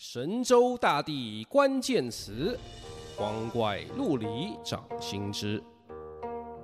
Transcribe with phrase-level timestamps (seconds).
[0.00, 2.56] 神州大地关键词，
[3.16, 5.60] 光怪陆离掌心之。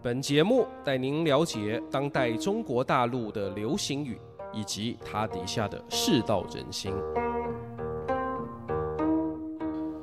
[0.00, 4.20] 本节目带您了解当代中国大陆的流行语，
[4.52, 6.92] 以及它底下的世道人心。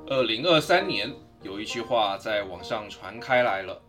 [0.07, 1.09] 二零二三年
[1.41, 3.81] 有一句话在网上传开来了：“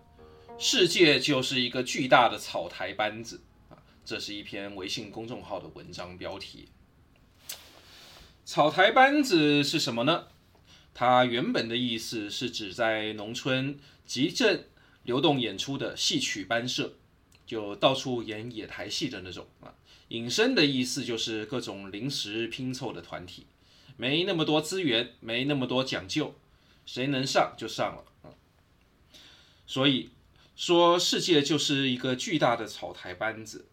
[0.57, 6.69] 世界就是一个巨大的草台班子。”啊，这是一篇微信公众号的文章标题。
[8.45, 10.27] 草台班子是什么呢？
[10.93, 14.67] 它原本的意思是指在农村集镇
[15.05, 16.95] 流动演出的戏曲班社，
[17.47, 19.73] 就到处演野台戏的那种啊。
[20.09, 23.47] 引申的意思就是各种临时拼凑的团体，
[23.97, 26.35] 没那么多资源，没那么多讲究，
[26.85, 28.35] 谁能上就上了啊。
[29.67, 30.11] 所以
[30.57, 33.67] 说，世界就是一个巨大的草台班子，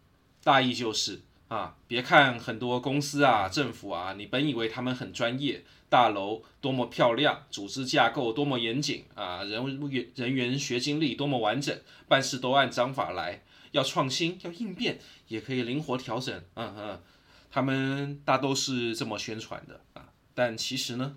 [0.44, 1.20] 大意就是。
[1.50, 11.76] 啊，别看很多公司啊、政府啊，你本以为他们很专业，大楼多么漂亮，组织架构多么严谨啊，人员人员学经历多么完整，
[12.06, 13.42] 办事都按章法来，
[13.72, 16.40] 要创新，要应变，也可以灵活调整。
[16.54, 17.02] 嗯嗯，
[17.50, 21.16] 他们大都是这么宣传的啊，但其实呢，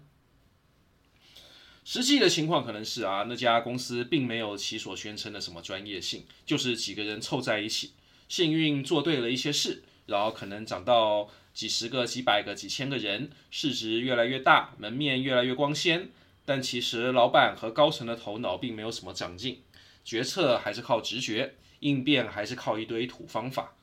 [1.84, 7.94] 实际的情况可能是啊，那家公司并没有其所宣称的什么专业性，就是几个人凑在一起，
[8.28, 9.84] 幸运做对了一些事。
[10.06, 16.10] 然后可能涨到几十个、几百个、几千个人，市值越来越大，门面越来越光鲜。
[16.46, 19.62] 但其实老板和高层的头脑并没有什么长进，
[20.04, 23.76] 决策还是靠直觉，应变还是靠一堆土方法。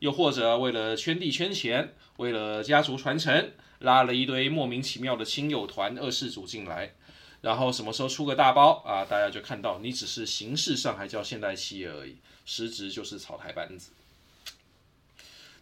[0.00, 6.92] 又或者为了圈地圈钱，为了家族传承，拉了一堆莫名其妙的亲友团、二世祖进来。
[7.40, 13.92] 然后什么时候出个大包啊，大家就看到你只是形式上还叫现代企业而已，实质就是草台班子。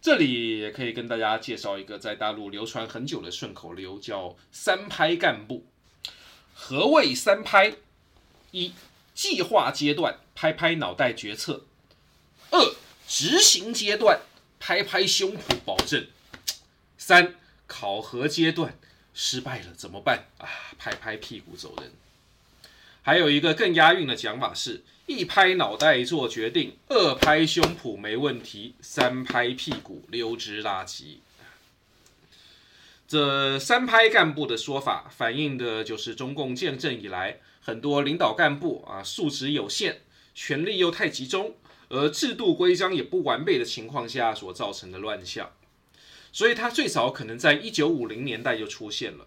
[0.03, 5.67] 这里也可以跟大家介绍一个在大陆流传很久的顺口溜，叫“三拍干部”。
[6.55, 7.77] 何谓三拍？
[8.53, 8.73] 一、
[9.15, 11.65] 计划阶段拍拍脑袋决策；
[12.50, 12.75] 二、
[13.06, 14.21] 执行阶段
[14.59, 16.05] 拍拍胸脯保证；
[16.97, 17.34] 三、
[17.66, 18.78] 考核阶段
[19.12, 20.28] 失败了怎么办？
[20.39, 21.93] 啊，拍拍屁股走人。
[23.03, 24.83] 还有一个更押韵的讲法是。
[25.06, 31.21] 一拍脑袋做决定，二拍胸脯没问题，三拍屁股溜之大吉。
[33.09, 39.97] 这三拍干部的说法，反映的就是中共建政以来，很多领导干部啊素质有限，
[40.33, 41.56] 权力又太集中，
[41.89, 45.50] 而制度规章也不完备的情况下所造成的乱象。
[46.31, 49.27] 所以，它最早可能在一九五零年代就出现了，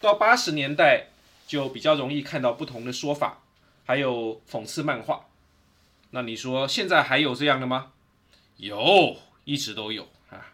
[0.00, 1.08] 到八十年代
[1.48, 3.42] 就比较容易看到不同的说法。
[3.84, 5.28] 还有讽刺漫画，
[6.10, 7.92] 那你说现在还有这样的吗？
[8.58, 9.16] 有，
[9.46, 10.52] 一直都有啊。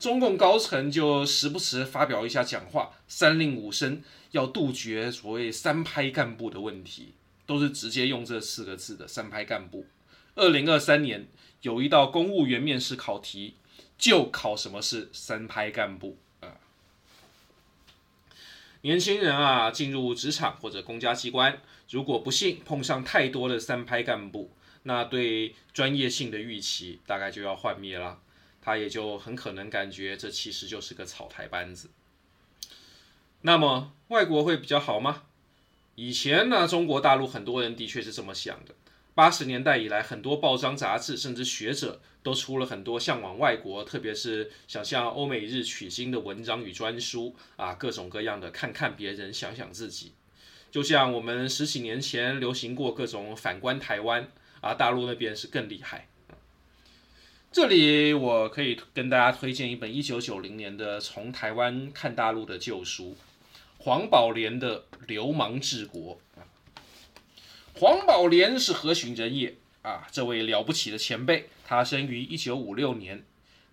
[0.00, 7.14] 中共高层就时不时发表一下讲话，三令五申要杜绝所谓三拍干部的问题，
[7.46, 9.86] 都是直接用这四个字的三拍干部。
[10.34, 11.28] 二零二三年
[11.60, 13.54] 有一道公务员面试考题，
[13.96, 16.18] 就考什么是三拍干部。
[18.82, 21.60] 年轻人啊，进入职场或者公家机关。
[21.90, 24.50] 如果不幸碰上太多的三拍干部，
[24.82, 28.20] 那对专业性的预期大概就要幻灭了。
[28.60, 31.90] 他也就很可能感觉这其实就是个草台班子。
[33.42, 35.22] 那么外国会比较好吗？
[35.94, 38.74] 以前呢，中国大陆很多人的确是这么想的。
[39.14, 50.12] 八十年代以来，很多报章杂志甚至学者都出了很多向往外国，特别是想向欧美日取经的文章与专书啊，各种各样的看看别人，想想自己。
[50.70, 54.26] 就像我们十几年前流行过各种反观台湾
[54.62, 56.08] 啊，大陆那边是更厉害。
[57.50, 63.10] 这里我可以跟大家推荐一本一九九零年的《从台湾看大陆的旧书》，
[63.76, 66.14] 黄宝莲的《流氓治国》。
[67.74, 70.06] 黄宝莲是何许人也啊？
[70.10, 73.24] 这位了不起的前辈，他生于一九五六年，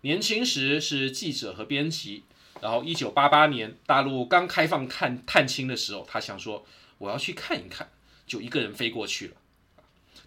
[0.01, 2.23] 年轻时是记者和编辑，
[2.61, 6.65] 然后一九八八年大陆刚开放探探亲的时候，他想说。
[6.99, 7.87] 我要去看一看，
[8.27, 9.33] 就一个人飞过去了。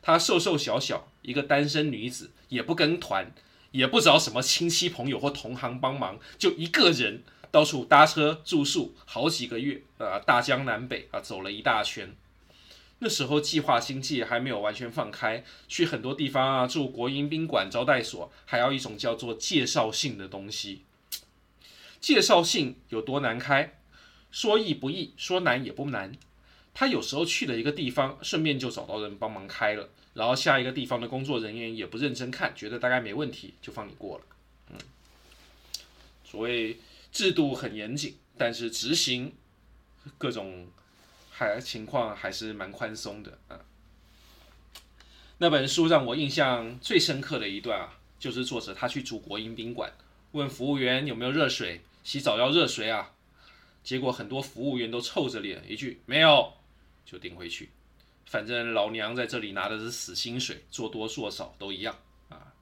[0.00, 3.31] 她瘦瘦小小，一个单身女子，也不跟团，
[3.73, 12.17] 也不找什么亲戚朋友或同行帮忙，就一个人到处搭车住宿，好几个月啊，大江南北啊，走了一大圈。
[13.04, 20.82] 那时候计划经济还没有完全放开，去很多地方啊，住国营宾馆、招待所，还要一种叫做介绍信的东西。
[22.00, 23.81] 介绍信有多难开？
[24.31, 26.12] 说易不易，说难也不难。
[26.72, 34.25] 他有时候去了一个地方，顺便就找到人帮忙开了，然后下一个地方的工作人员也不认真看，觉得大概没问题，就放你过了。
[34.70, 34.78] 嗯，
[36.25, 36.78] 所谓
[37.10, 39.32] 制度很严谨，但是执行
[40.16, 40.69] 各种
[41.34, 43.58] 还情况还是蛮宽松的啊。
[45.38, 49.90] 那本书让我印象最深刻的一段啊，就是作者他去住国营宾馆，
[50.32, 53.11] 问服务员有没有热水，洗澡要热水啊。
[53.82, 56.52] 结果很多服务员都臭着脸，一句没有
[57.05, 57.70] 就顶回去，
[58.26, 62.52] 反正老娘在这里拿的是死薪水，做多做少都一样啊。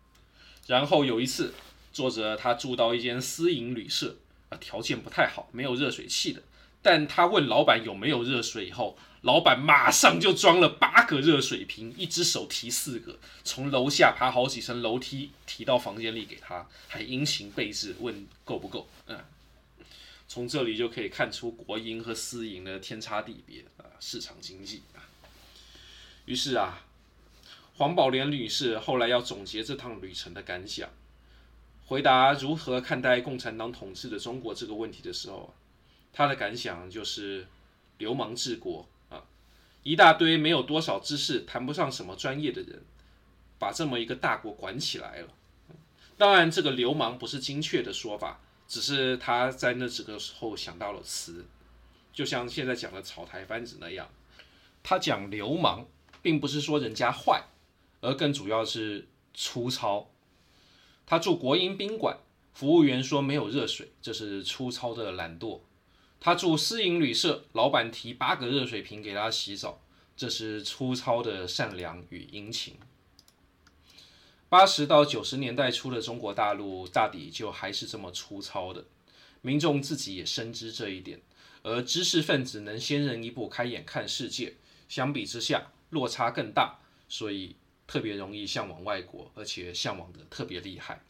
[0.66, 1.52] 然后有一次，
[1.92, 4.16] 作者他住到一间私营旅社
[4.48, 6.40] 啊，条件不太好，没有热水器的。
[6.82, 18.88] 但他问老板有没有热水以后，老板马上就装了八个热水瓶，一只手提四个，从楼下爬好几层楼梯提到房间里给他，还殷勤备至问够不够。
[19.06, 19.18] 嗯。
[20.26, 25.02] 从这里就可以看出国营和私营的天差地别啊，市场经济啊。
[26.24, 26.84] 于是啊，
[27.74, 30.88] 黄宝莲女士后来要总结这趟旅程的感想，
[31.84, 35.52] 回答如何看待共产党统治的中国这个问题的时候，
[36.12, 37.46] 他的感想就是
[37.98, 39.22] 流氓治国啊，
[39.82, 42.82] 一大堆没有多少知识、谈不上什么专业的人，
[43.58, 45.28] 把这么一个大国管起来了。
[46.16, 48.40] 当然，这个流氓不是精确的说法。
[48.68, 51.44] 只是他在那几个时候想到了词，
[52.12, 54.08] 就像现在讲的草台班子那样。
[54.84, 55.88] 他讲流氓，
[56.22, 57.42] 并不是说人家坏，
[58.00, 60.08] 而更主要是粗糙。
[61.04, 62.18] 他住国营宾馆，
[62.54, 65.58] 服务员说没有热水，这是粗糙的懒惰。
[66.20, 69.80] 他住私营旅社，老板提八个热水瓶给他洗澡，
[70.14, 72.76] 这是粗糙的善良与殷勤。
[74.50, 78.84] 八十到九十年代初的中国大陆，大抵就还是这么粗糙的，
[79.40, 81.22] 民众自己也深知这一点，
[81.62, 84.56] 而知识分子能先人一步开眼看世界，
[84.88, 87.56] 相比之下落差更大，所以
[87.86, 91.02] 特别容易向往外国，而且向往的特别厉害。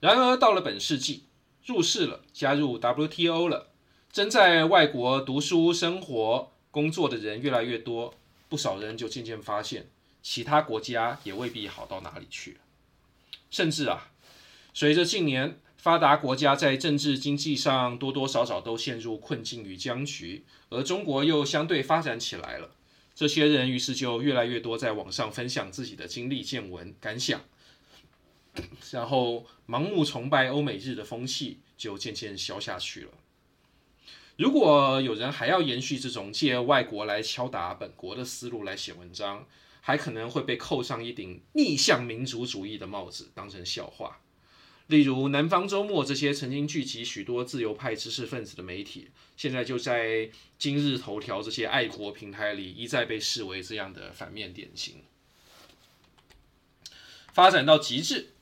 [0.00, 1.22] 然而到了本世纪，
[1.64, 3.68] 入世了，加入 WTO 了，
[4.12, 8.14] 正在外国读书、生活、工作的人越来越多，
[8.48, 9.88] 不少人就渐渐发现。
[10.22, 12.56] 其他国家也未必好到哪里去，
[13.50, 14.10] 甚至啊，
[14.72, 22.70] 随着近年发达国家在政治经济上多多少少都陷入困境与僵局，而中国又相对发展起来了，
[23.14, 27.42] 这些人于是就越来越多在网上分享自己的经历、见闻、感想，
[28.92, 33.10] 然后盲目崇拜欧美日的风气就渐渐消下去了。
[34.36, 39.46] 如果有人还要延续这种借外国来敲打本国的思路来写文章，
[39.80, 44.20] 还可能会被扣上一顶逆向民族主义的帽子，当成笑话。
[44.88, 50.28] 例如《南方周末》这些曾经聚集许多自由派知识分子的媒体，现在就在
[50.58, 55.02] 今日头条这些爱国平台里一再被视为这样的反面典型。
[57.32, 58.33] 发展到极致，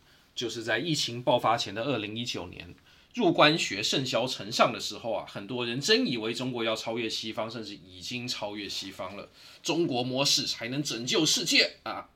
[0.43, 2.75] 就是在疫情爆发前的二零一九年。
[3.15, 9.29] 入关学甚嚣尘上的时候啊，很多人真以为中国要超越西方，甚至已经超越西方了。
[9.63, 12.09] 中国模式才能拯救世界啊！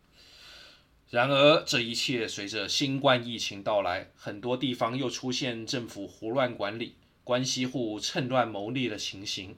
[1.10, 9.56] 然而，这一切随着新冠疫情到来，很多地方又出现政府胡乱管理、关系户趁乱牟利的情形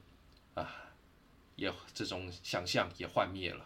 [0.52, 0.90] 啊，
[1.56, 3.64] 也这种想象也幻灭了。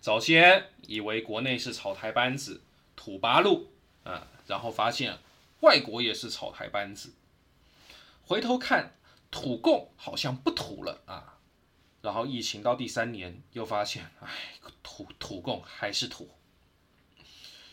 [0.00, 2.62] 早先以为国内是草台班子、
[2.96, 3.70] 土八路
[4.02, 5.18] 啊，然后发现。
[5.60, 7.14] 外国也是草台班子，
[8.22, 8.94] 回头看
[9.30, 11.38] 土共好像不土了啊，
[12.02, 14.28] 然后疫情到第三年又发现，哎，
[14.82, 16.30] 土土共还是土，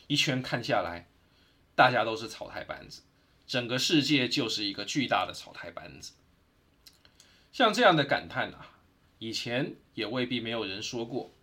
[0.07, 1.09] 一圈看下来，
[1.75, 3.01] 大家都是草台班子，
[3.45, 6.13] 整个世界就是一个巨大的草台班子。
[7.51, 8.77] 像这样的感叹啊，
[9.19, 11.33] 以前也未必没有人说过，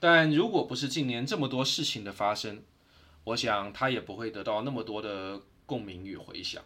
[0.00, 2.64] 但如果不是近年这么多事情的发生，
[3.24, 5.42] 我想他也不会得到那么多的。
[5.66, 6.62] 共鸣与回响。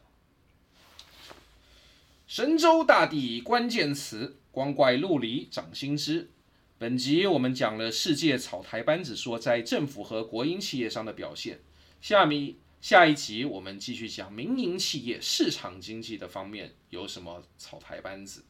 [2.26, 6.30] 神州大地关键词，光怪陆离掌心之。
[6.78, 11.60] 本集我们讲了世界草台班子说在政府和国营企业上的表现。
[12.00, 18.44] 下面下一集我们继续讲民营企业市场经济的方面有什么草台班子。